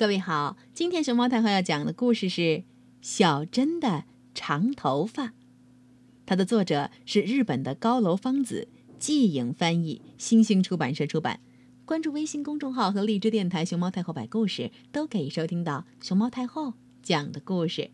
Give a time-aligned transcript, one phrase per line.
[0.00, 2.64] 各位好，今天熊猫太后要讲的故事是
[3.02, 5.34] 小珍的长头发。
[6.24, 8.66] 它的作者是日本的高楼芳子，
[8.98, 11.40] 季颖翻译，星星出版社出版。
[11.84, 16.72] 关注微信公众号和荔枝电台“熊猫太后摆故事”，都可以收听到熊猫太后
[17.02, 17.90] 讲的故事。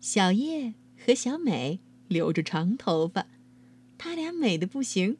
[0.00, 1.78] 小叶和小美
[2.08, 3.28] 留着长头发，
[3.96, 5.16] 她俩美的不行。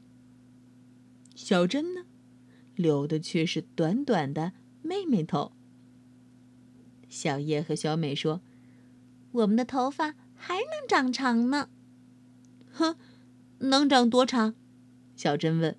[1.36, 2.00] 小珍呢？
[2.76, 4.52] 留的却是短短的
[4.82, 5.52] 妹妹头。
[7.08, 8.40] 小叶和小美说
[9.32, 11.70] ：“我们的头发还能长长呢。
[12.70, 12.96] ”“哼，
[13.58, 14.54] 能长多长？”
[15.16, 15.76] 小珍问。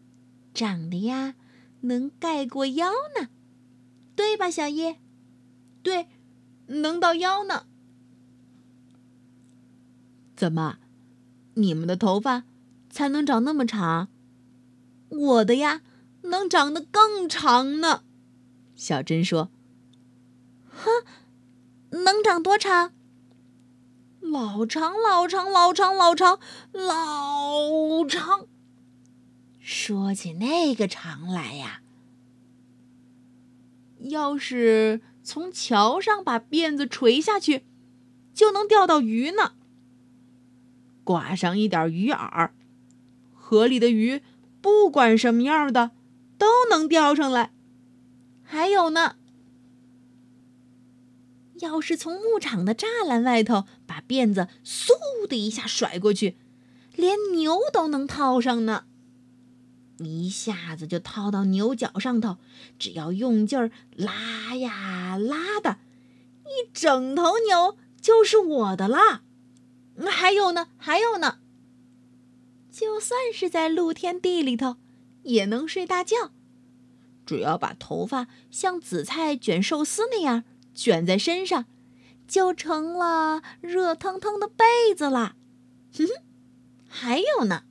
[0.54, 1.34] “长的呀，
[1.80, 3.28] 能盖过腰呢，
[4.14, 4.98] 对吧，小叶
[5.82, 6.06] ？”“对，
[6.68, 7.66] 能到腰呢。
[10.36, 10.78] ”“怎么，
[11.54, 12.44] 你们的头发
[12.88, 14.08] 才能长那么长？
[15.08, 15.82] 我的呀。”
[16.26, 18.02] 能长得更长呢，
[18.74, 19.50] 小珍说
[20.68, 20.90] ：“哼，
[21.90, 22.92] 能长多长？
[24.20, 26.38] 老长，老长，老长，老长，
[26.72, 28.46] 老长。
[29.60, 31.80] 说起那个长来呀，
[34.00, 37.64] 要是从桥上把辫子垂下去，
[38.34, 39.52] 就能钓到鱼呢。
[41.04, 42.50] 挂上一点鱼饵，
[43.32, 44.22] 河里的鱼
[44.60, 45.92] 不管什么样的。”
[46.38, 47.52] 都能钓上来，
[48.42, 49.16] 还有呢。
[51.60, 56.36] 要是从牧场的栅栏外头把辫子嗖的一下甩过去，
[56.94, 58.84] 连牛都能套上呢。
[59.98, 62.36] 一下子就套到牛角上头，
[62.78, 65.78] 只要用劲儿拉呀拉的，
[66.44, 69.22] 一整头牛就是我的啦。
[70.06, 71.38] 还有呢，还有呢。
[72.70, 74.76] 就算是在露天地里头。
[75.26, 76.32] 也能睡大觉，
[77.26, 81.66] 只要把头发像紫菜卷寿司那样卷在身上，
[82.26, 85.36] 就成了热腾腾的被子啦。
[85.92, 86.22] 哼哼，
[86.88, 87.64] 还有呢，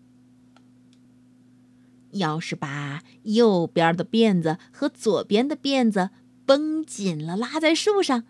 [2.11, 6.09] 要是把右边的辫子和左边的辫子
[6.45, 8.25] 绷紧了拉在树上，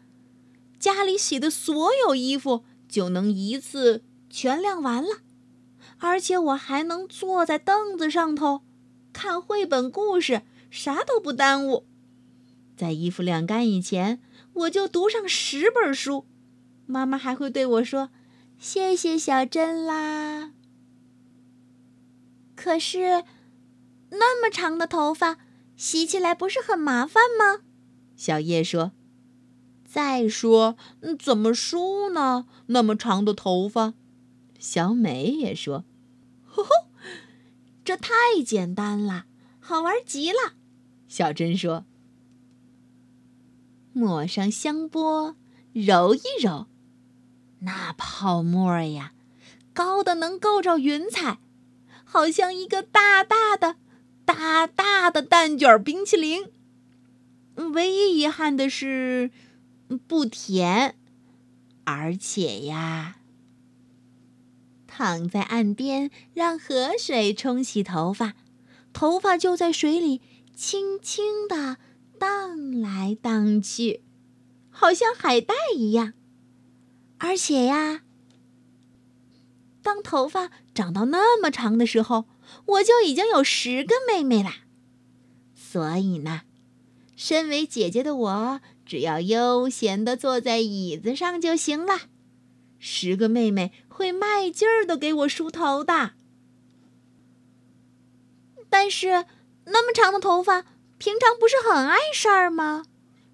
[0.79, 5.21] 家里洗的所有衣服就能一次全晾完了，
[5.97, 8.61] 而且我还能坐在凳子上头。
[9.15, 11.85] 看绘本故事，啥都不耽误。
[12.75, 14.21] 在衣服晾干以前，
[14.51, 16.25] 我就读上十本书。
[16.85, 18.09] 妈妈还会对我说
[18.59, 20.51] ：“谢谢小珍啦。”
[22.55, 23.23] 可是，
[24.09, 25.37] 那么长的头发，
[25.77, 27.61] 洗起来不是很麻烦吗？
[28.17, 28.91] 小叶说
[29.87, 30.75] ：“再说，
[31.17, 32.47] 怎么梳呢？
[32.67, 33.93] 那么长的头发。”
[34.59, 35.85] 小美也说：“。”
[37.85, 38.09] 这太
[38.43, 39.27] 简单了，
[39.59, 40.53] 好玩极了。
[41.07, 41.85] 小珍说
[43.93, 45.35] ：“抹上香波，
[45.71, 46.65] 揉一揉，
[47.59, 49.13] 那泡沫呀，
[49.71, 51.37] 高的能够着云彩，
[52.03, 53.75] 好像一个大大的、
[54.25, 56.49] 大大的蛋卷冰淇淋。
[57.73, 59.29] 唯一遗憾的是，
[60.07, 60.95] 不甜，
[61.83, 63.17] 而且呀。”
[64.97, 68.33] 躺在岸边，让河水冲洗头发，
[68.93, 70.21] 头发就在水里
[70.55, 71.75] 轻轻地
[72.17, 74.01] 荡来荡去，
[74.69, 76.13] 好像海带一样。
[77.17, 78.03] 而且呀，
[79.81, 82.23] 当头发长到那么长的时候，
[82.65, 84.59] 我就已经有十个妹妹啦。
[85.53, 86.43] 所以呢，
[87.17, 92.03] 身为姐姐的我，只要悠闲地坐在椅子上就行了。
[92.87, 96.11] 十个妹妹会卖劲儿的给我梳头的，
[98.69, 99.25] 但是
[99.65, 100.67] 那么长的头发，
[100.99, 102.85] 平常不是很碍事儿吗？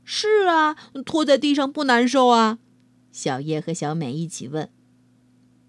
[0.05, 2.59] 是啊，拖在地上不难受啊。
[3.11, 4.71] 小叶和小美一起问。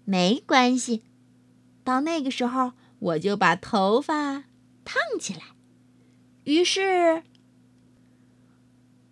[0.05, 1.03] 没关系，
[1.83, 4.45] 到那个时候我就把头发
[4.85, 5.41] 烫起来，
[6.45, 7.23] 于是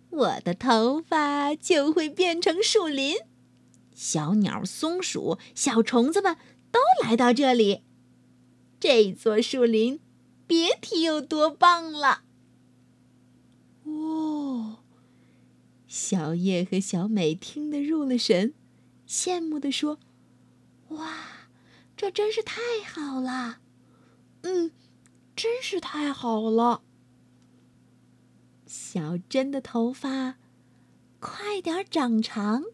[0.08, 3.18] 我的头发就会变成树林。
[3.94, 6.36] 小鸟、松鼠、小虫子们
[6.70, 7.82] 都来到这里，
[8.80, 10.00] 这座树林
[10.46, 12.22] 别提有多棒了。
[13.84, 14.78] 哦，
[15.86, 18.54] 小叶和小美听得入了神，
[19.06, 19.98] 羡慕地说
[20.90, 21.14] ：“哇，
[21.96, 23.58] 这真是太好了！
[24.42, 24.72] 嗯，
[25.36, 26.82] 真是太好了。
[28.66, 30.36] 小珍的头发，
[31.20, 32.64] 快点长长。”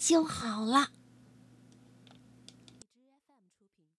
[0.00, 0.88] 就好了。